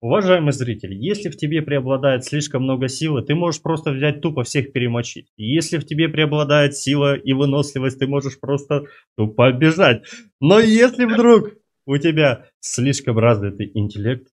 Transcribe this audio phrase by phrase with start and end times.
[0.00, 4.72] Уважаемый зритель, если в тебе преобладает слишком много силы, ты можешь просто взять тупо всех
[4.72, 5.32] перемочить.
[5.36, 8.84] Если в тебе преобладает сила и выносливость, ты можешь просто
[9.16, 10.04] тупо бежать.
[10.40, 14.28] Но если вдруг у тебя слишком развитый интеллект,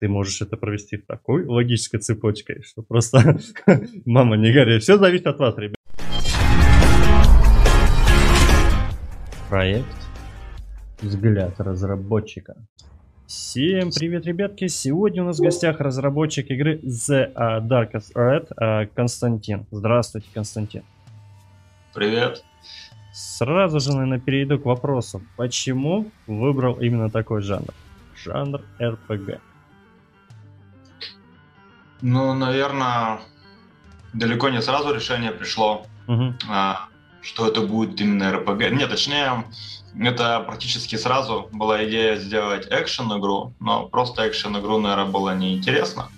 [0.00, 3.38] ты можешь это провести в такой логической цепочкой, что просто
[4.06, 4.78] мама не горей.
[4.78, 5.76] Все зависит от вас, ребят.
[9.50, 9.84] Проект
[11.02, 12.56] «Взгляд разработчика».
[13.34, 14.66] Всем привет, ребятки!
[14.66, 17.32] Сегодня у нас в гостях разработчик игры The
[17.66, 19.64] Darkest Red Константин.
[19.70, 20.82] Здравствуйте, Константин.
[21.94, 22.44] Привет.
[23.14, 25.22] Сразу же, наверное, перейду к вопросу.
[25.38, 27.72] Почему выбрал именно такой жанр?
[28.22, 29.40] Жанр RPG.
[32.02, 33.20] Ну, наверное,
[34.12, 36.34] далеко не сразу решение пришло, угу.
[37.22, 38.70] Что это будет именно RPG.
[38.74, 39.44] Нет, точнее,
[39.98, 46.08] это практически сразу была идея сделать экшен-игру, но просто экшен-игру, наверное, было неинтересно.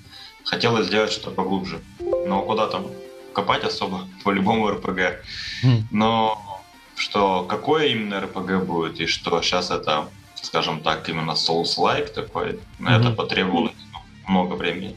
[0.45, 1.81] Хотелось сделать что-то поглубже.
[2.27, 2.87] Но куда там
[3.33, 5.23] копать особо, по-любому РПГ.
[5.63, 5.89] Хм.
[5.91, 6.63] Но
[6.97, 10.09] что какое именно РПГ будет, и что сейчас это,
[10.41, 13.75] скажем так, именно Souls-like такой, на это потребовалось
[14.27, 14.97] много времени.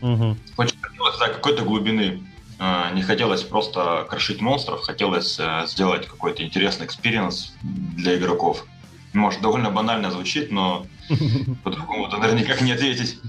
[0.00, 0.36] Mm-hmm.
[0.56, 2.22] Очень хотелось да, какой-то глубины.
[2.66, 8.64] А, не хотелось просто крошить монстров, хотелось э, сделать какой-то интересный experience для игроков.
[9.12, 10.86] Может, довольно банально звучит, но
[11.62, 13.20] по-другому-то наверняка не ответить.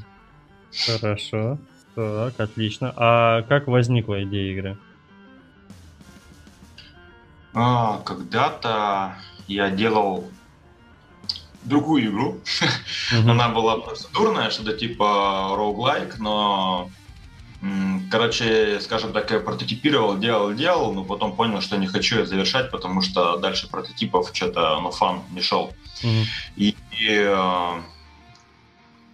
[0.85, 1.57] Хорошо.
[1.95, 2.93] Так, отлично.
[2.95, 4.77] А как возникла идея игры?
[7.53, 10.31] А, когда-то я делал
[11.63, 12.39] другую игру.
[13.11, 16.89] Она была процедурная, что-то типа roguelike, но
[18.15, 22.71] Короче, скажем так, я прототипировал, делал, делал, но потом понял, что не хочу это завершать,
[22.71, 25.73] потому что дальше прототипов что-то, ну, фан не шел.
[26.01, 26.25] Mm-hmm.
[26.55, 27.81] И, и э,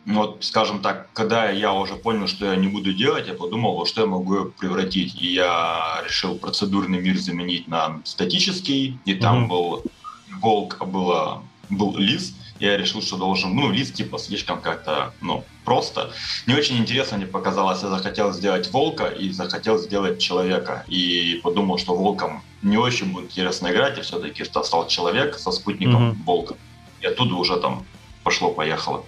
[0.05, 3.87] вот, скажем так, когда я уже понял, что я не буду делать, я подумал, во
[3.87, 5.19] что я могу превратить.
[5.19, 9.47] И я решил процедурный мир заменить на статический, и там mm-hmm.
[9.47, 9.83] был
[10.41, 15.43] волк, а было, был лис, я решил, что должен, ну, лист типа слишком как-то, ну,
[15.63, 16.11] просто.
[16.47, 20.83] Не очень интересно мне показалось, я захотел сделать волка и захотел сделать человека.
[20.87, 26.09] И подумал, что волком не очень будет интересно играть, и все-таки стал человек со спутником
[26.09, 26.17] угу.
[26.25, 26.55] волка.
[27.01, 27.85] И оттуда уже там
[28.23, 29.05] пошло-поехало.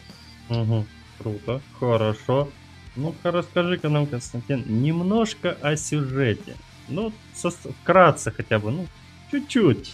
[0.49, 0.85] Угу.
[1.19, 2.49] Круто, хорошо.
[2.95, 6.55] Ну-ка расскажи-ка нам, Константин, немножко о сюжете.
[6.89, 8.87] Ну, со, вкратце хотя бы, ну,
[9.31, 9.93] чуть-чуть.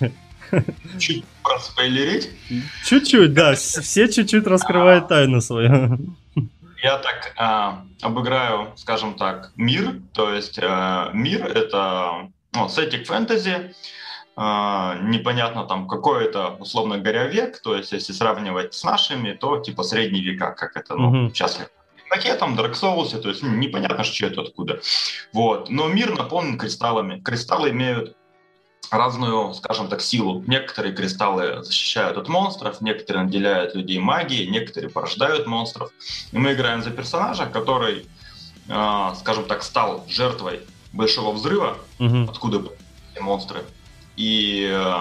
[0.99, 2.29] Чуть проспойлерить?
[2.85, 3.55] Чуть-чуть, да.
[3.55, 5.97] Все чуть-чуть раскрывают тайну свою.
[6.81, 9.99] Я так э, обыграю, скажем так, мир.
[10.13, 13.73] То есть э, мир— это ну, сеттик фэнтези,
[14.37, 17.61] э, непонятно там какой это, условно говоря, век.
[17.61, 21.33] То есть если сравнивать с нашими, то типа средние века, как это, ну, mm-hmm.
[21.33, 21.59] сейчас
[22.09, 24.79] ракетам, Dark Souls, то есть ну, непонятно, что это откуда.
[25.33, 25.69] Вот.
[25.69, 27.19] Но мир наполнен кристаллами.
[27.19, 28.15] Кристаллы имеют
[28.91, 30.43] разную, скажем так, силу.
[30.47, 35.91] Некоторые кристаллы защищают от монстров, некоторые наделяют людей магией, некоторые порождают монстров.
[36.31, 38.05] И мы играем за персонажа, который,
[38.67, 40.61] э, скажем так, стал жертвой
[40.93, 42.23] большого взрыва, угу.
[42.29, 42.77] откуда были
[43.19, 43.63] монстры.
[44.15, 44.93] И э,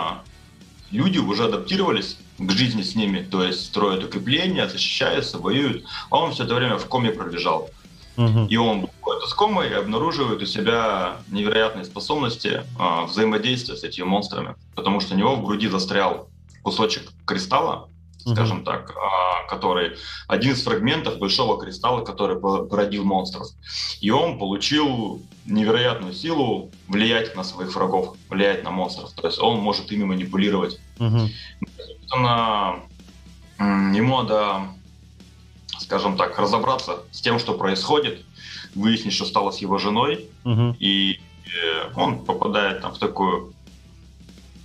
[0.91, 6.32] люди уже адаптировались к жизни с ними, то есть строят укрепления, защищаются, воюют, а он
[6.32, 7.70] все это время в коме пробежал.
[8.19, 8.47] Угу.
[8.51, 14.05] И он выходит из комы и обнаруживает у себя невероятные способности э, взаимодействия с этими
[14.05, 16.29] монстрами, потому что у него в груди застрял
[16.62, 19.93] кусочек кристалла, скажем так, э, который
[20.27, 23.47] один из фрагментов большого кристалла, который породил монстров.
[24.01, 29.12] И он получил невероятную силу влиять на своих врагов, влиять на монстров.
[29.12, 30.81] То есть он может ими манипулировать.
[30.99, 31.21] Угу.
[32.00, 32.81] Собственно,
[33.59, 34.62] ему надо
[35.88, 38.21] скажем так, разобраться с тем, что происходит,
[38.75, 40.76] выяснить, что стало с его женой, угу.
[40.78, 43.54] и э, он попадает там в такую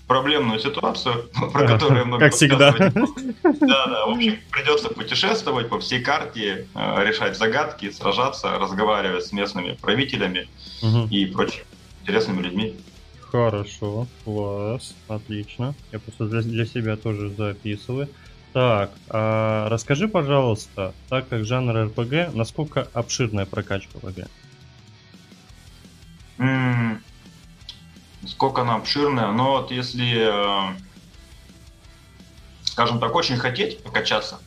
[0.06, 2.74] проблемную ситуацию, про которую много Как всегда.
[2.74, 4.06] Да, да.
[4.06, 10.50] В общем, придется путешествовать по всей карте, э, решать загадки, сражаться, разговаривать с местными правителями
[10.82, 11.08] угу.
[11.10, 11.64] и прочими
[12.02, 12.76] интересными людьми.
[13.32, 15.74] Хорошо, класс, отлично.
[15.94, 18.10] Я просто для, для себя тоже записываю.
[18.54, 24.28] Так, а расскажи, пожалуйста, так как жанр РПГ, насколько обширная прокачка в игре?
[26.38, 27.00] Mm,
[28.28, 29.32] сколько она обширная?
[29.32, 30.74] Ну вот если, э,
[32.64, 34.40] скажем так, очень хотеть покачаться,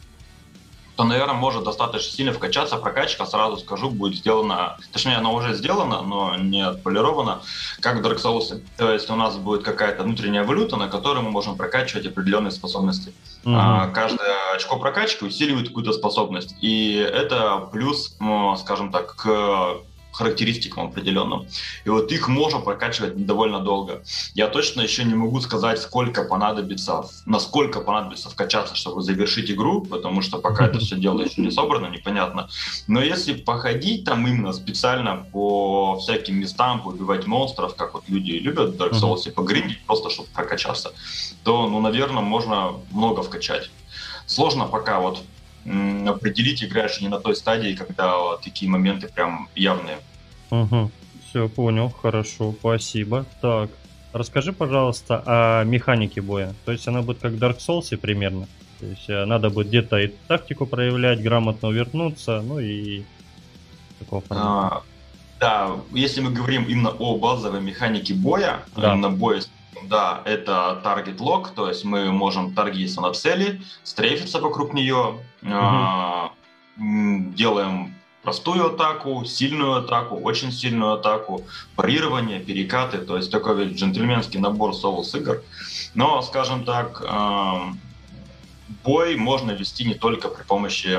[0.95, 2.77] то, наверное, может достаточно сильно вкачаться.
[2.77, 7.43] Прокачка, сразу скажу, будет сделана, точнее, она уже сделана, но не отполирована,
[7.81, 8.63] как в Dark Souls.
[8.77, 13.13] То есть у нас будет какая-то внутренняя валюта, на которой мы можем прокачивать определенные способности.
[13.47, 13.93] Uh-huh.
[13.93, 16.57] Каждое очко прокачки усиливает какую-то способность.
[16.61, 18.17] И это плюс,
[18.59, 19.77] скажем так, к
[20.17, 21.47] характеристикам определенным.
[21.85, 24.03] И вот их можно прокачивать довольно долго.
[24.35, 30.23] Я точно еще не могу сказать, сколько понадобится, насколько понадобится вкачаться, чтобы завершить игру, потому
[30.23, 32.49] что пока это все дело еще не собрано, непонятно.
[32.89, 38.71] Но если походить там именно специально по всяким местам, убивать монстров, как вот люди любят
[38.71, 40.93] в Dark Souls, и погриндить просто, чтобы прокачаться,
[41.45, 43.71] то, ну, наверное, можно много вкачать.
[44.27, 45.23] Сложно пока вот
[46.07, 49.99] определить, играешь не на той стадии, когда вот такие моменты прям явные.
[50.51, 50.91] Угу.
[51.29, 53.27] Все, понял, хорошо, спасибо.
[53.41, 53.71] Так,
[54.13, 56.55] расскажи, пожалуйста, о механике боя.
[56.65, 58.47] То есть она будет как в Dark Souls примерно.
[58.81, 63.05] То есть э, надо будет где-то и тактику проявлять, грамотно вернуться, ну и
[63.99, 64.83] такого а,
[65.41, 68.93] Да, если мы говорим именно о базовой механике боя, да.
[68.93, 69.41] именно боя
[69.85, 77.33] да, это таргет лог, то есть мы можем таргетиться на цели, стрейфиться вокруг нее, угу.
[77.35, 81.45] делаем простую атаку, сильную атаку, очень сильную атаку,
[81.77, 85.43] парирование, перекаты, то есть такой джентльменский набор соус игр.
[85.95, 87.03] Но, скажем так,
[88.83, 90.99] бой можно вести не только при помощи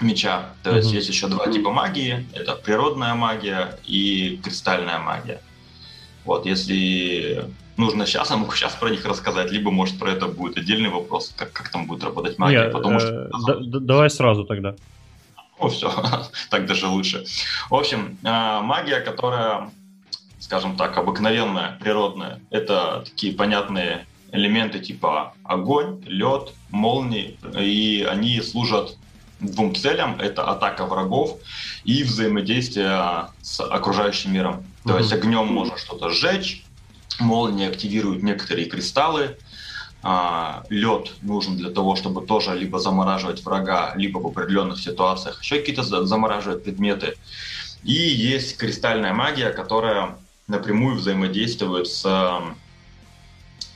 [0.00, 0.50] меча.
[0.62, 2.26] То есть mm есть еще два типа магии.
[2.32, 5.40] Это природная магия и кристальная магия.
[6.24, 7.44] Вот, если
[7.78, 11.32] нужно сейчас, я могу сейчас про них рассказать, либо, может, про это будет отдельный вопрос,
[11.36, 12.64] как, как там будет работать магия.
[12.64, 13.08] Нет, потому что...
[13.08, 14.74] Э, да, давай сразу тогда.
[15.60, 15.90] Ну, все,
[16.50, 17.24] так даже лучше.
[17.70, 19.70] В общем, э, магия, которая,
[20.40, 28.96] скажем так, обыкновенная, природная, это такие понятные элементы типа огонь, лед, молнии, и они служат
[29.40, 30.20] двум целям.
[30.20, 31.38] Это атака врагов
[31.84, 34.64] и взаимодействие с окружающим миром.
[34.84, 34.98] То mm-hmm.
[34.98, 36.64] есть огнем можно что-то сжечь,
[37.20, 39.36] молнии активируют некоторые кристаллы,
[40.02, 45.58] а, лед нужен для того, чтобы тоже либо замораживать врага, либо в определенных ситуациях еще
[45.58, 47.16] какие-то замораживать предметы.
[47.82, 50.16] И есть кристальная магия, которая
[50.46, 52.06] напрямую взаимодействует с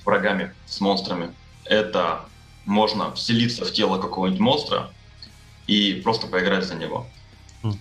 [0.05, 1.33] врагами, с монстрами.
[1.65, 2.25] Это
[2.65, 4.91] можно вселиться в тело какого-нибудь монстра
[5.67, 7.07] и просто поиграть за него.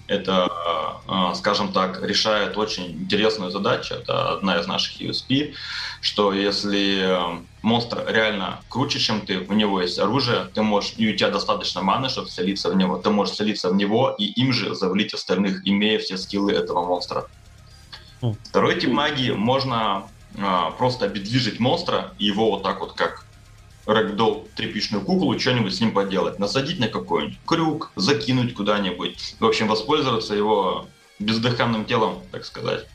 [0.07, 0.47] Это,
[1.07, 3.95] а, скажем так, решает очень интересную задачу.
[3.95, 5.53] Это одна из наших USP,
[6.01, 11.15] что если монстр реально круче, чем ты, у него есть оружие, ты можешь, и у
[11.15, 14.75] тебя достаточно маны, чтобы селиться в него, ты можешь селиться в него и им же
[14.75, 17.27] завалить остальных, имея все скиллы этого монстра.
[18.49, 23.30] Второй тип магии можно а, просто обездвижить монстра и его вот так вот как
[23.85, 26.39] рэгдолл, тряпичную куклу, что-нибудь с ним поделать.
[26.39, 29.35] Насадить на какой-нибудь крюк, закинуть куда-нибудь.
[29.39, 30.87] В общем, воспользоваться его
[31.19, 32.87] бездыханным телом, так сказать.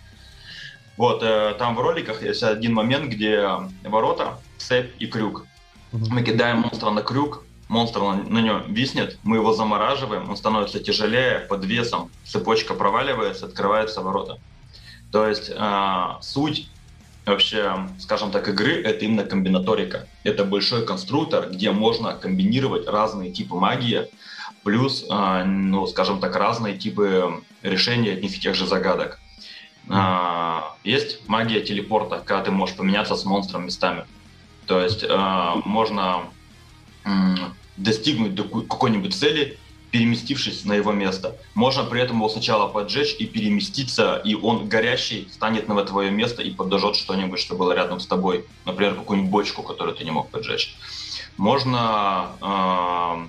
[0.96, 3.48] Вот, э, там в роликах есть один момент, где
[3.84, 5.46] ворота, цепь и крюк.
[5.92, 10.80] Мы кидаем монстра на крюк, монстр на, на нем виснет, мы его замораживаем, он становится
[10.80, 14.38] тяжелее, под весом, цепочка проваливается, открываются ворота.
[15.12, 16.68] То есть э, суть
[17.26, 20.06] вообще, скажем так, игры— это именно комбинаторика.
[20.22, 24.08] Это большой конструктор, где можно комбинировать разные типы магии,
[24.62, 29.18] плюс, а, ну, скажем так, разные типы решения одних и тех же загадок.
[29.88, 34.06] А, есть магия телепорта, когда ты можешь поменяться с монстром местами.
[34.66, 36.24] То есть а, можно
[37.76, 38.36] достигнуть
[38.68, 39.58] какой-нибудь цели
[39.90, 41.36] переместившись на его место.
[41.54, 46.42] Можно при этом его сначала поджечь и переместиться, и он горящий станет на твое место
[46.42, 48.44] и подожжет что-нибудь, что было рядом с тобой.
[48.64, 50.76] Например, какую-нибудь бочку, которую ты не мог поджечь.
[51.36, 53.28] Можно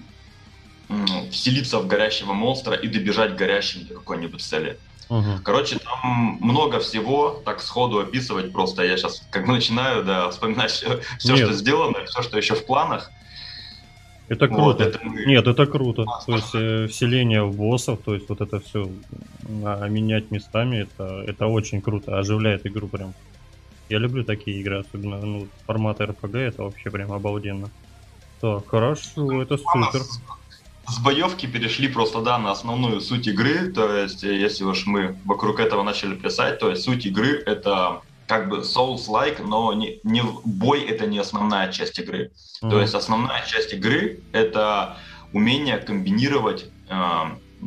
[0.89, 4.77] э, вселиться в горящего монстра и добежать горящим до какой-нибудь цели.
[5.09, 5.39] Угу.
[5.43, 8.83] Короче, там много всего, так сходу описывать просто.
[8.83, 12.65] Я сейчас как бы начинаю да, вспоминать все, все что сделано, все, что еще в
[12.65, 13.11] планах.
[14.29, 14.63] Это круто.
[14.63, 15.25] Вот, это мы...
[15.25, 16.05] Нет, это круто.
[16.25, 18.89] То есть э, вселение в боссов, то есть вот это все
[19.63, 23.13] а, менять местами, это, это очень круто, оживляет игру прям.
[23.89, 27.69] Я люблю такие игры, особенно ну, формат RPG, это вообще прям обалденно.
[28.41, 30.01] Так, хорошо, это супер.
[30.89, 35.17] С боевки перешли просто, да, на основную суть игры, то есть э, если уж мы
[35.25, 40.21] вокруг этого начали писать, то есть суть игры это как бы Souls-like, но не, не
[40.43, 42.31] бой это не основная часть игры.
[42.61, 42.69] Mm-hmm.
[42.69, 44.97] То есть основная часть игры это
[45.33, 46.95] умение комбинировать э,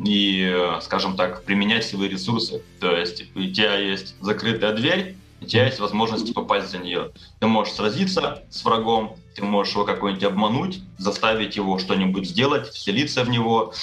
[0.05, 2.63] и, скажем так, применять свои ресурсы.
[2.79, 7.11] То есть у тебя есть закрытая дверь, у тебя есть возможность попасть за нее.
[7.39, 13.23] Ты можешь сразиться с врагом, ты можешь его какой-нибудь обмануть, заставить его что-нибудь сделать, вселиться
[13.23, 13.73] в него,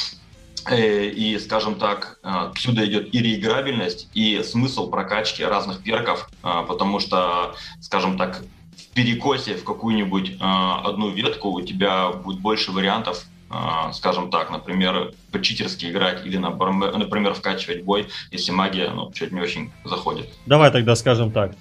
[0.76, 7.00] и, скажем так, э, отсюда идет и реиграбельность, и смысл прокачки разных перков, э, потому
[7.00, 8.42] что, скажем так,
[8.76, 14.50] в перекосе в какую-нибудь э, одну ветку у тебя будет больше вариантов, э, скажем так,
[14.50, 20.28] например, по-читерски играть или, например, вкачивать бой, если магия, ну, что-то не очень заходит.
[20.46, 21.52] Давай тогда скажем так.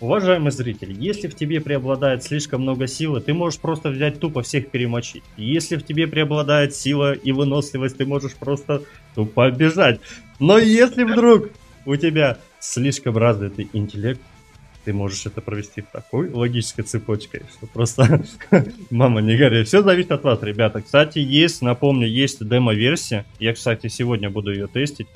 [0.00, 4.70] Уважаемый зритель, если в тебе преобладает слишком много силы, ты можешь просто взять тупо всех
[4.70, 5.22] перемочить.
[5.36, 8.82] Если в тебе преобладает сила и выносливость, ты можешь просто
[9.14, 10.00] тупо бежать.
[10.38, 11.50] Но если вдруг
[11.84, 14.22] у тебя слишком развитый интеллект,
[14.86, 18.24] ты можешь это провести такой логической цепочке, что просто
[18.90, 19.68] мама не горит.
[19.68, 20.80] Все зависит от вас, ребята.
[20.80, 23.26] Кстати, есть, напомню, есть демо-версия.
[23.38, 25.08] Я, кстати, сегодня буду ее тестить.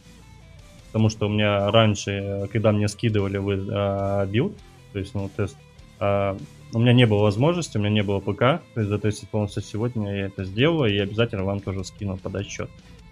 [0.89, 4.53] Потому что у меня раньше, когда мне скидывали вы а, билд,
[4.95, 5.57] то есть, ну, тест,
[5.99, 6.39] а,
[6.73, 10.15] у меня не было возможности, у меня не было ПК, то есть затестить полностью сегодня
[10.15, 12.33] я это сделаю, и обязательно вам тоже скину под.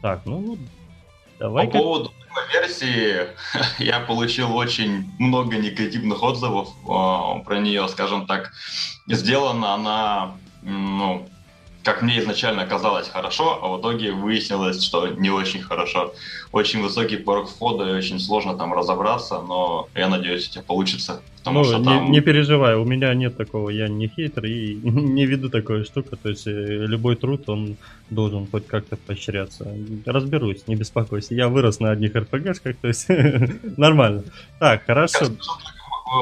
[0.00, 0.56] Так, ну,
[1.40, 1.66] давай.
[1.66, 2.12] По поводу
[2.52, 3.26] версии
[3.82, 8.52] я получил очень много негативных отзывов о, про нее, скажем так.
[9.08, 11.28] Сделана она, ну,
[11.84, 16.14] как мне изначально казалось, хорошо, а в итоге выяснилось, что не очень хорошо.
[16.52, 21.22] Очень высокий порог входа и очень сложно там разобраться, но я надеюсь, у тебя получится.
[21.38, 22.10] Потому ну, что не, там...
[22.12, 26.28] не переживай, у меня нет такого, я не хейтер и не веду такую штуку, то
[26.28, 26.50] есть э,
[26.86, 27.76] любой труд, он
[28.10, 29.66] должен хоть как-то поощряться.
[30.06, 33.06] Разберусь, не беспокойся, я вырос на одних РПГшках, то есть
[33.76, 34.22] нормально.
[34.60, 35.26] Так, хорошо.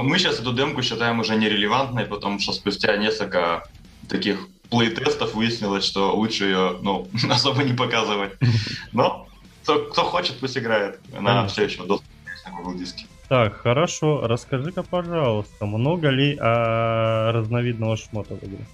[0.03, 3.65] Мы сейчас эту демку считаем уже нерелевантной, потому что спустя несколько
[4.09, 8.33] таких плей-тестов выяснилось, что лучше ее ну, особо не показывать.
[8.93, 9.27] Но
[9.63, 11.01] кто, кто хочет, пусть играет.
[11.17, 12.07] Она все еще доступна
[12.47, 13.07] на Google диске.
[13.29, 14.27] Так, хорошо.
[14.27, 18.65] Расскажи-ка, пожалуйста, много ли а, разновидного шмота в игре?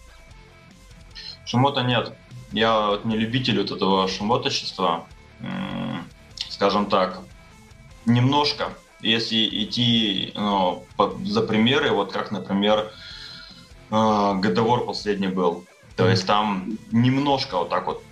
[1.44, 2.12] Шмота нет.
[2.52, 5.04] Я вот не любитель вот этого шмоточества.
[6.48, 7.20] Скажем так,
[8.06, 8.68] немножко.
[9.02, 12.90] Если идти ну, по, за примеры, вот как, например,
[13.90, 15.66] God of War последний был.
[15.96, 18.02] То есть там немножко вот так вот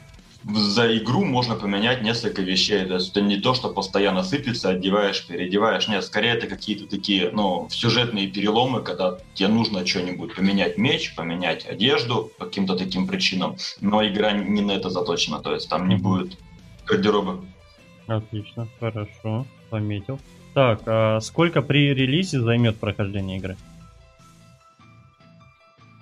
[0.44, 2.84] за игру можно поменять несколько вещей.
[2.84, 5.88] То есть это не то, что постоянно сыпется, одеваешь, переодеваешь.
[5.88, 11.66] Нет, скорее это какие-то такие, ну, сюжетные переломы, когда тебе нужно что-нибудь поменять меч, поменять
[11.66, 13.56] одежду по каким-то таким причинам.
[13.80, 16.36] Но игра не на это заточена, то есть там не будет
[16.86, 17.42] гардероба.
[18.06, 20.18] Отлично, хорошо, пометил.
[20.52, 23.56] Так, а сколько при релизе займет прохождение игры?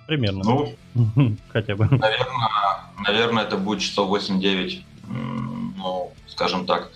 [0.07, 0.43] Примерно.
[0.43, 0.75] Ну,
[1.49, 1.85] хотя бы.
[1.85, 2.49] Наверное,
[3.05, 4.81] наверное, это будет часов 8-9.
[5.77, 6.91] Ну, скажем так,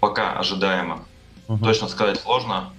[0.00, 1.04] пока ожидаемо.
[1.48, 1.64] Угу.
[1.64, 2.70] Точно сказать сложно.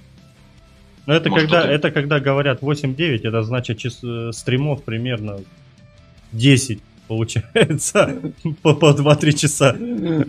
[1.06, 5.40] Но это Может, когда, это когда говорят 8-9, это значит час, э, стримов примерно
[6.32, 8.22] 10 получается,
[8.62, 9.74] по, по 2-3 часа.
[9.74, 10.28] Может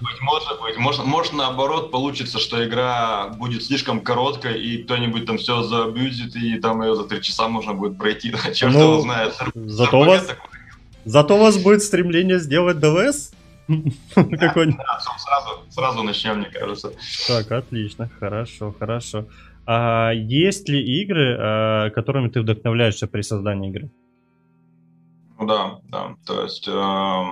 [0.00, 0.76] быть, может быть.
[0.78, 6.58] Может, может наоборот получится, что игра будет слишком короткой, и кто-нибудь там все забьюзит, и
[6.58, 8.32] там ее за 3 часа можно будет пройти.
[8.54, 9.34] Черт ну, его знает.
[9.54, 10.26] Зато у, вас,
[11.04, 13.32] зато у вас будет стремление сделать ДВС?
[14.14, 14.80] Какой-нибудь.
[15.20, 16.92] сразу, сразу начнем, мне кажется.
[17.26, 19.26] Так, отлично, хорошо, хорошо.
[19.66, 23.90] А есть ли игры, а, которыми ты вдохновляешься при создании игры?
[25.38, 26.16] Ну да, да.
[26.26, 27.24] То есть, э,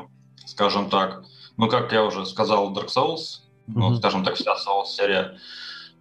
[0.46, 1.24] скажем так,
[1.56, 3.74] ну как я уже сказал, Dark Souls, mm-hmm.
[3.74, 5.38] ну скажем так, вся Souls серия.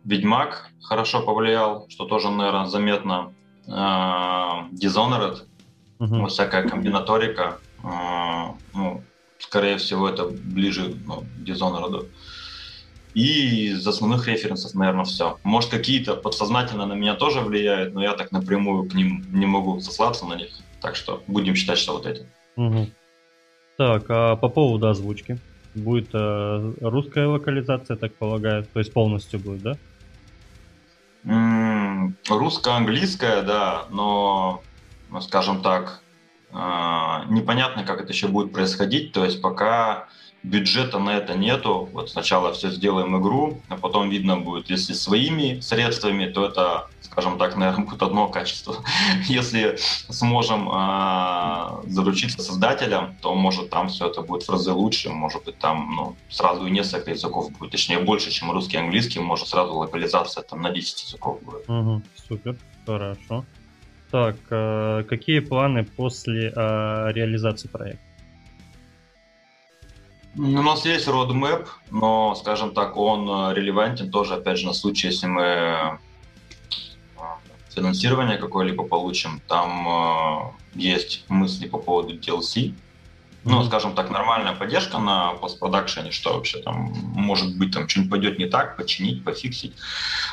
[0.04, 3.34] Ведьмак хорошо повлиял, что тоже, наверное, заметно.
[3.68, 5.40] Э, Dishonored,
[6.00, 6.08] mm-hmm.
[6.08, 7.58] ну, всякая комбинаторика.
[7.84, 9.04] Э, ну,
[9.40, 12.08] скорее всего, это ближе ну, к Dishonored.
[13.16, 15.40] И из основных референсов, наверное, все.
[15.44, 19.80] Может, какие-то подсознательно на меня тоже влияют, но я так напрямую к ним не могу
[19.80, 20.50] сослаться на них.
[20.86, 22.28] Так что будем считать, что вот эти.
[22.58, 22.92] Угу.
[23.76, 25.40] Так, а по поводу озвучки.
[25.74, 29.78] Будет э, русская локализация, так полагаю, то есть полностью будет, да?
[31.24, 34.62] М-м, русско-английская, да, но,
[35.10, 36.04] ну, скажем так,
[36.52, 36.56] э,
[37.30, 39.12] непонятно, как это еще будет происходить.
[39.12, 40.08] То есть пока
[40.46, 41.90] бюджета на это нету.
[41.92, 47.38] Вот сначала все сделаем игру, а потом видно будет, если своими средствами, то это, скажем
[47.38, 48.76] так, наверное, будет одно качество.
[49.28, 49.78] Если
[50.10, 55.58] сможем э, заручиться создателем, то может там все это будет в разы лучше, может быть
[55.58, 59.74] там ну, сразу и несколько языков будет, точнее больше, чем русский и английский, может сразу
[59.74, 61.70] локализация там на 10 языков будет.
[61.70, 63.46] Угу, супер, хорошо.
[64.12, 68.15] Так, э, какие планы после э, реализации проекта?
[70.38, 75.08] У нас есть roadmap, но, скажем так, он э, релевантен тоже, опять же, на случай,
[75.08, 75.98] если мы э,
[77.74, 79.42] финансирование какое-либо получим.
[79.48, 82.74] Там э, есть мысли по поводу DLC.
[83.46, 86.92] Ну, скажем так, нормальная поддержка на постпродакшене, что вообще там
[87.26, 89.76] может быть, там что-нибудь пойдет не так, починить, пофиксить.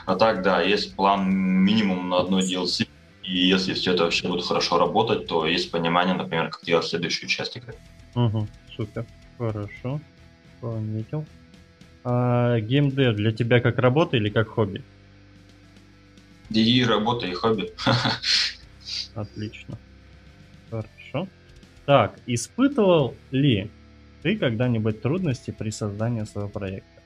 [0.07, 2.89] А так, да, есть план минимум на одно DLC
[3.23, 7.29] И если все это вообще будет хорошо работать, то есть понимание, например, как делать следующую
[7.29, 7.75] часть игры.
[8.15, 9.07] Угу, супер,
[9.43, 10.01] хорошо,
[10.61, 11.25] пометил.
[12.05, 14.83] А геймдев для тебя как работа или как хобби?
[16.51, 17.73] И работа, и хобби.
[19.15, 19.79] Отлично.
[20.71, 21.29] Хорошо.
[21.87, 23.71] Так, испытывал ли
[24.23, 27.03] ты когда-нибудь трудности при создании своего проекта?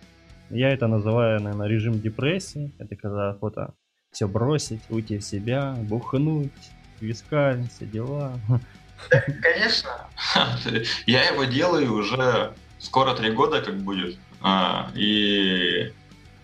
[0.50, 2.72] Я это называю, наверное, режим депрессии.
[2.78, 3.74] Это когда охота
[4.12, 6.52] все бросить, уйти в себя, бухнуть,
[7.00, 8.38] виска, все дела.
[9.42, 10.08] Конечно.
[11.06, 14.18] Я его делаю уже скоро три года, как будет.
[14.40, 15.92] А, и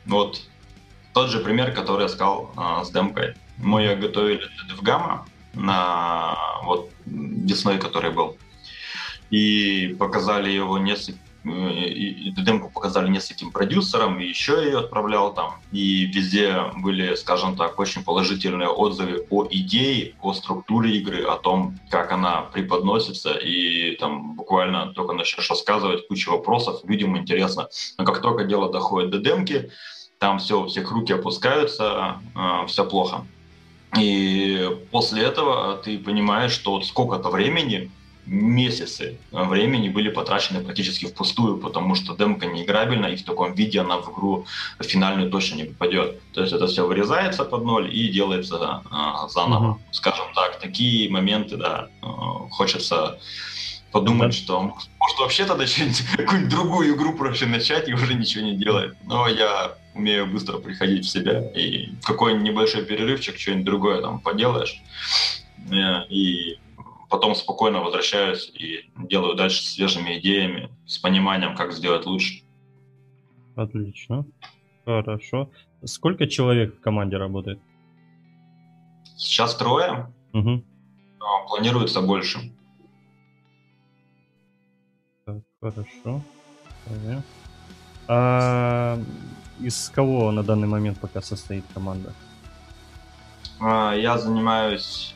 [0.06, 0.42] вот
[1.12, 3.34] тот же пример, который я сказал а, с демкой.
[3.58, 8.36] Мы ее готовили в гамма на вот весной, который был.
[9.30, 15.54] И показали его несколько и, и демку показали нескольким продюсерам, и еще ее отправлял там.
[15.72, 21.78] И везде были, скажем так, очень положительные отзывы о идее, о структуре игры, о том,
[21.90, 27.68] как она преподносится, и там буквально только начнешь рассказывать кучу вопросов, людям интересно.
[27.98, 29.70] Но как только дело доходит до демки,
[30.18, 33.26] там все, у всех руки опускаются, э, все плохо.
[33.98, 37.90] И после этого ты понимаешь, что вот сколько-то времени
[38.26, 43.80] месяцы времени были потрачены практически впустую, потому что демка не играбельна, и в таком виде
[43.80, 44.46] она в игру
[44.80, 46.20] финальную точно не попадет.
[46.32, 49.74] То есть это все вырезается под ноль и делается э, заново.
[49.74, 49.92] Mm-hmm.
[49.92, 52.06] Скажем так, такие моменты, да, э,
[52.50, 53.18] хочется
[53.90, 54.36] подумать, да.
[54.36, 55.64] что может вообще тогда
[56.16, 58.94] какую-нибудь другую игру проще начать и уже ничего не делать.
[59.04, 64.80] Но я умею быстро приходить в себя, и какой-нибудь небольшой перерывчик, что-нибудь другое там поделаешь,
[65.70, 66.58] э, и
[67.12, 72.42] потом спокойно возвращаюсь и делаю дальше с свежими идеями, с пониманием, как сделать лучше.
[73.54, 74.24] Отлично.
[74.86, 75.50] Хорошо.
[75.84, 77.60] Сколько человек в команде работает?
[79.18, 80.10] Сейчас трое.
[80.32, 80.64] Угу.
[81.48, 82.38] Планируется больше.
[85.26, 86.22] Так, хорошо.
[88.08, 88.98] А
[89.60, 92.14] из кого на данный момент пока состоит команда?
[93.60, 95.14] А, я занимаюсь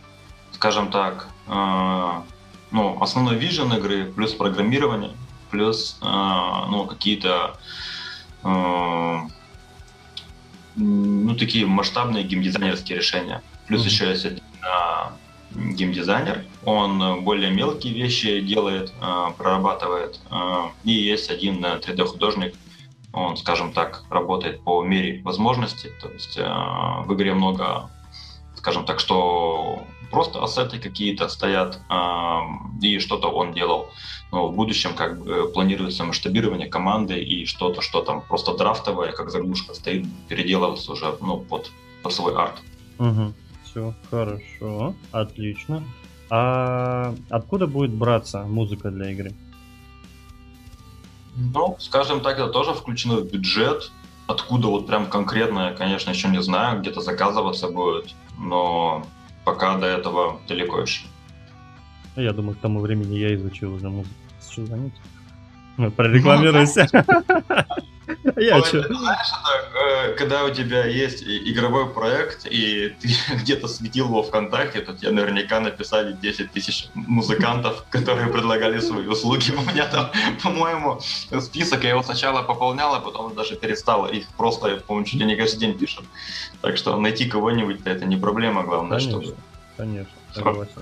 [0.56, 2.22] скажем так, э,
[2.70, 5.12] ну, основной вижен игры, плюс программирование,
[5.50, 7.58] плюс э, ну, какие-то
[8.42, 9.18] э,
[10.76, 13.42] ну, такие масштабные геймдизайнерские решения.
[13.66, 13.88] Плюс mm-hmm.
[13.88, 14.42] еще есть один
[15.76, 18.92] геймдизайнер, он более мелкие вещи делает,
[19.38, 20.20] прорабатывает.
[20.84, 22.54] И есть один 3D-художник,
[23.14, 25.90] он, скажем так, работает по мере возможностей.
[26.02, 27.88] То есть в игре много,
[28.56, 32.38] скажем так, что просто ассеты какие-то стоят, э,
[32.82, 33.88] и что-то он делал.
[34.32, 39.30] Но в будущем как бы планируется масштабирование команды и что-то, что там просто драфтовое, как
[39.30, 41.70] заглушка стоит, переделываться уже ну, под,
[42.02, 42.60] под свой арт.
[42.98, 43.32] Угу.
[43.64, 45.82] Все хорошо, отлично.
[46.28, 49.32] А откуда будет браться музыка для игры?
[51.36, 53.92] Ну, скажем так, это тоже включено в бюджет.
[54.26, 59.06] Откуда вот прям конкретно, я, конечно, еще не знаю, где-то заказываться будет, но
[59.46, 61.06] пока до этого далеко еще.
[62.16, 64.14] Я думаю, к тому времени я изучил уже музыку.
[64.50, 64.94] Что звонить?
[65.76, 65.90] Ну,
[68.06, 68.36] прорекламируйся.
[68.36, 68.94] Я что?
[68.94, 74.80] Знаешь, это, э, когда у тебя есть игровой проект, и ты где-то светил его ВКонтакте,
[74.80, 79.50] то тебе наверняка написали 10 тысяч музыкантов, которые предлагали свои услуги.
[79.50, 80.10] У меня там,
[80.42, 81.00] по-моему,
[81.40, 84.06] список, я его сначала пополнял, а потом даже перестал.
[84.06, 86.04] Их просто, по-моему, чуть ли не каждый день пишут.
[86.60, 89.36] Так что найти кого-нибудь это не проблема, главное, конечно, чтобы...
[89.76, 90.72] Конечно, согласен.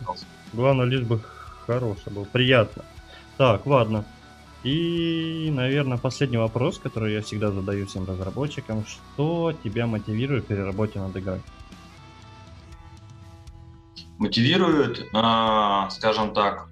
[0.53, 1.21] Главное, лишь бы
[1.67, 2.85] хороший был, приятно.
[3.37, 4.05] Так, ладно.
[4.65, 8.85] И, наверное, последний вопрос, который я всегда задаю всем разработчикам.
[8.87, 11.43] Что тебя мотивирует при работе над игрой?
[14.19, 16.69] Мотивирует, э, скажем так,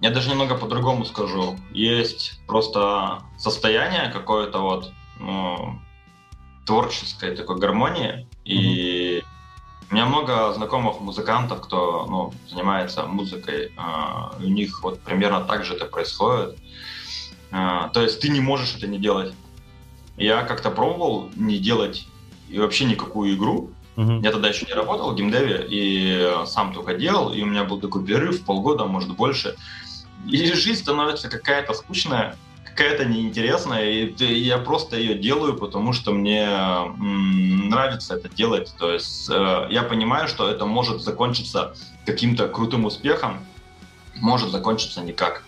[0.00, 1.56] я даже немного по-другому скажу.
[1.70, 5.78] Есть просто состояние какое-то вот ну,
[6.66, 8.12] творческой такой гармонии.
[8.12, 8.26] Mm-hmm.
[8.44, 9.03] И
[9.94, 13.70] у меня много знакомых музыкантов, кто ну, занимается музыкой.
[13.78, 16.58] Э, у них вот примерно так же это происходит.
[17.52, 19.32] Э, то есть ты не можешь это не делать.
[20.16, 22.08] Я как-то пробовал не делать
[22.48, 23.70] и вообще никакую игру.
[23.94, 24.20] Uh-huh.
[24.20, 27.80] Я тогда еще не работал в геймдеве и сам только делал, и у меня был
[27.80, 29.54] такой перерыв полгода, может больше.
[30.26, 36.48] И жизнь становится какая-то скучная, какая-то неинтересная, и я просто ее делаю, потому что мне
[37.68, 38.74] нравится это делать.
[38.78, 41.74] То есть э, я понимаю, что это может закончиться
[42.04, 43.44] каким-то крутым успехом,
[44.16, 45.44] может закончиться никак.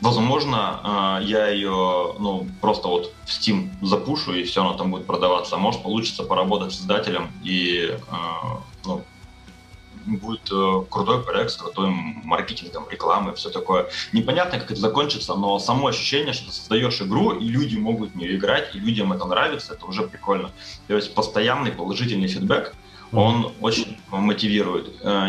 [0.00, 5.06] Возможно, э, я ее ну, просто вот в Steam запушу, и все, она там будет
[5.06, 5.56] продаваться.
[5.56, 7.96] Может, получится поработать с издателем и э,
[8.84, 9.04] ну,
[10.16, 13.88] будет э, крутой проект с крутым маркетингом, рекламой, все такое.
[14.12, 18.16] Непонятно, как это закончится, но само ощущение, что ты создаешь игру, и люди могут в
[18.16, 20.50] нее играть, и людям это нравится, это уже прикольно.
[20.88, 22.74] То есть постоянный положительный фидбэк,
[23.12, 24.94] он очень мотивирует.
[25.02, 25.28] Э,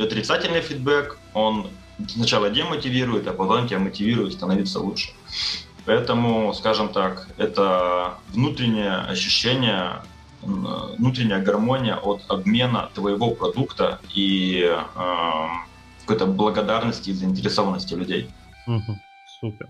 [0.00, 1.68] отрицательный фидбэк, он
[2.08, 5.10] сначала демотивирует, а потом тебя мотивирует становиться лучше.
[5.86, 10.02] Поэтому, скажем так, это внутреннее ощущение,
[10.46, 15.46] внутренняя гармония от обмена твоего продукта и э,
[16.00, 18.30] какой-то благодарности и заинтересованности людей.
[18.66, 18.96] Угу,
[19.40, 19.68] супер.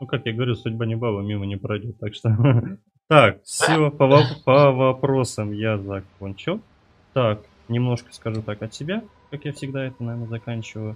[0.00, 1.98] Ну, как я говорю, судьба не баба, мимо не пройдет.
[1.98, 2.36] Так что...
[3.08, 6.60] Так, все, по, по вопросам я закончил.
[7.14, 10.94] Так, немножко скажу так от себя, как я всегда это, наверное, заканчиваю.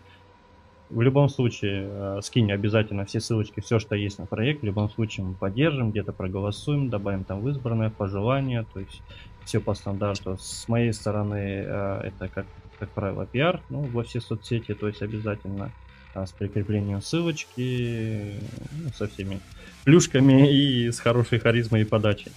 [0.92, 4.61] В любом случае, э, скинь обязательно все ссылочки, все, что есть на проект.
[4.61, 9.00] В любом случае мы поддержим, где-то проголосуем, добавим там в избранное пожелание, то есть
[9.46, 10.37] все по стандарту.
[10.38, 12.44] С моей стороны э, это, как,
[12.78, 15.70] как правило, пиар ну, во все соцсети, то есть обязательно
[16.14, 18.35] а, с прикреплением ссылочки,
[18.72, 19.40] ну, со всеми
[19.85, 22.33] плюшками и с хорошей харизмой и подачей.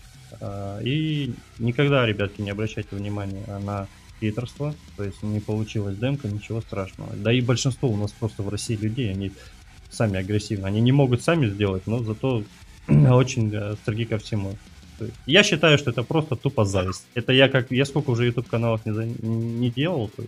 [0.82, 3.88] И никогда, ребятки, не обращайте внимания на
[4.26, 7.14] хейтерство, то есть не получилась демка, ничего страшного.
[7.16, 9.32] Да и большинство у нас просто в России людей, они
[9.90, 10.66] сами агрессивны.
[10.66, 12.44] Они не могут сами сделать, но зато
[12.88, 14.56] очень э, строги ко всему.
[15.26, 17.06] Я считаю, что это просто тупо зависть.
[17.16, 20.24] Это я как я сколько уже YouTube каналов не, не делал, то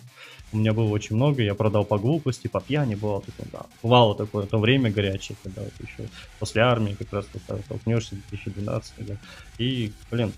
[0.51, 3.65] у меня было очень много, я продал по глупости, по пьяни, бывало такое, да.
[3.81, 8.93] Бывало такое, то время горячее, когда вот еще после армии как раз вот столкнешься 2012
[9.05, 9.17] да.
[9.57, 10.33] И, блин,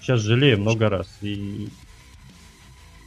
[0.00, 1.08] сейчас жалею много раз.
[1.20, 1.68] И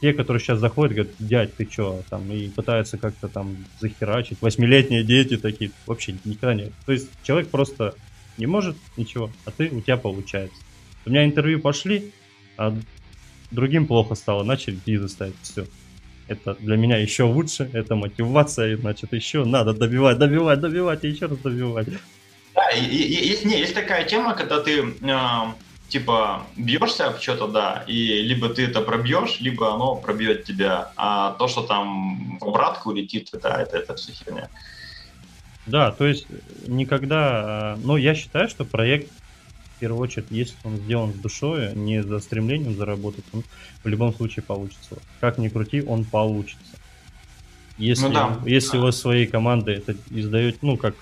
[0.02, 4.42] те, которые сейчас заходят, говорят, дядь, ты чё, там, и пытаются как-то там захерачить.
[4.42, 6.72] Восьмилетние дети такие, вообще никогда нет.
[6.84, 7.94] То есть человек просто
[8.36, 10.56] не может ничего, а ты, у тебя получается.
[11.06, 12.12] У меня интервью пошли,
[12.58, 12.76] а
[13.52, 15.66] другим плохо стало, начали визы ставить, все.
[16.26, 21.26] Это для меня еще лучше, это мотивация, значит, еще надо добивать, добивать, добивать и еще
[21.26, 21.86] раз добивать.
[22.56, 25.44] Да, и, и, есть, не, есть такая тема, когда ты э,
[25.92, 31.32] типа бьешься об что-то, да, и либо ты это пробьешь, либо оно пробьет тебя, а
[31.38, 34.48] то, что там в обратку летит, да, это, это все херня.
[35.66, 36.26] Да, то есть
[36.66, 39.12] никогда, ну, я считаю, что проект
[39.82, 43.42] первую очередь, если он сделан с душой, не за стремлением заработать, он
[43.82, 44.98] в любом случае получится.
[45.20, 46.76] Как ни крути, он получится.
[47.78, 48.38] Если, ну, да.
[48.46, 48.84] если да.
[48.84, 50.94] вы своей командой это издаете, ну, как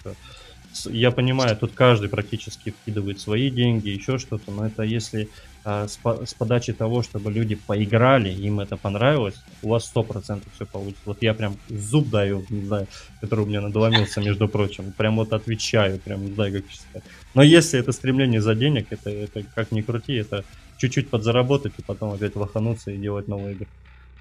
[0.86, 5.28] я понимаю, тут каждый практически вкидывает свои деньги, еще что-то, но это если
[5.64, 10.02] а, с, по, с подачи того, чтобы люди поиграли, им это понравилось, у вас сто
[10.02, 11.02] процентов все получится.
[11.04, 12.86] Вот я прям зуб даю, не знаю,
[13.20, 17.04] который у меня надломился, между прочим, прям вот отвечаю, прям не знаю, как сказать.
[17.34, 20.44] Но если это стремление за денег, это, это как ни крути, это
[20.78, 23.68] чуть-чуть подзаработать и потом опять лохануться и делать новые игры.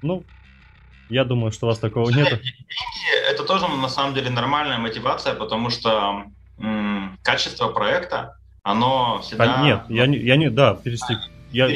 [0.02, 0.24] Ну,
[1.08, 2.40] я думаю, что у вас такого нет.
[3.30, 6.24] Это тоже на самом деле нормальная мотивация, потому что
[7.22, 9.60] качество проекта оно всегда...
[9.60, 11.16] А, нет, я не, я не, да, перести...
[11.52, 11.68] Я...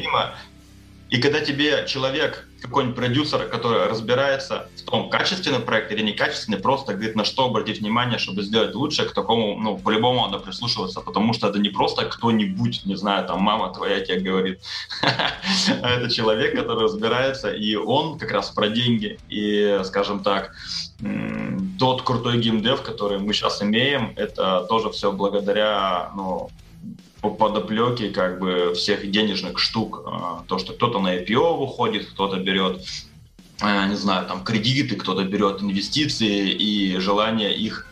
[1.11, 6.94] И когда тебе человек, какой-нибудь продюсер, который разбирается в том, качественный проект или некачественный, просто
[6.94, 11.35] говорит, на что обратить внимание, чтобы сделать лучше, к такому, ну, по-любому надо прислушиваться, потому
[11.35, 14.61] что это не просто кто-нибудь, не знаю, там, мама твоя тебе говорит,
[15.03, 20.55] а это человек, который разбирается, и он как раз про деньги, и, скажем так,
[21.79, 26.48] тот крутой геймдев, который мы сейчас имеем, это тоже все благодаря, ну,
[27.30, 27.50] по
[28.12, 30.02] как бы всех денежных штук.
[30.06, 32.82] А, то, что кто-то на IPO выходит, кто-то берет,
[33.60, 37.87] а, не знаю, там кредиты, кто-то берет инвестиции и желание их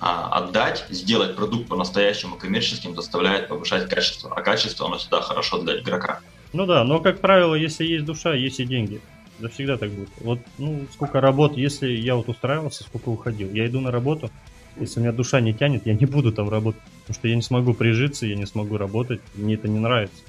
[0.00, 4.32] а, отдать, сделать продукт по-настоящему коммерческим заставляет повышать качество.
[4.34, 6.20] А качество, оно всегда хорошо для игрока.
[6.52, 9.00] Ну да, но, как правило, если есть душа, есть и деньги.
[9.38, 10.10] Да всегда так будет.
[10.20, 13.50] Вот, ну, сколько работ, если я вот устраивался, сколько уходил.
[13.52, 14.30] Я иду на работу,
[14.76, 16.80] если у меня душа не тянет, я не буду там работать.
[17.00, 20.22] Потому что я не смогу прижиться, я не смогу работать, мне это не нравится.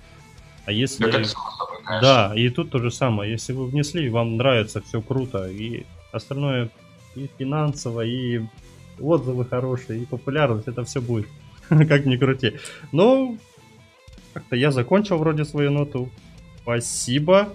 [0.65, 1.25] А если...
[2.01, 3.31] Да, и тут то же самое.
[3.31, 6.69] Если вы внесли, вам нравится, все круто, и остальное
[7.15, 8.41] и финансово, и
[8.99, 11.27] отзывы хорошие, и популярность, это все будет.
[11.69, 12.53] как ни крути.
[12.91, 13.37] Ну,
[14.33, 16.09] как-то я закончил вроде свою ноту.
[16.61, 17.49] Спасибо.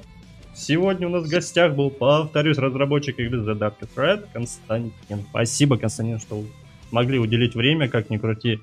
[0.55, 5.25] Сегодня у нас в гостях был, повторюсь, разработчик игры The Dark Thread Константин.
[5.31, 6.43] Спасибо, Константин, что
[6.91, 8.61] могли уделить время, как ни крути.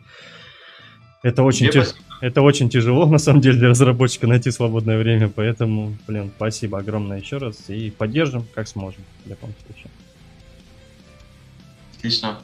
[1.23, 1.87] Это очень, тяж...
[2.21, 7.19] это очень тяжело, на самом деле, для разработчика найти свободное время, поэтому, блин, спасибо огромное
[7.19, 9.91] еще раз и поддержим, как сможем, в любом случае.
[11.97, 12.37] Отлично.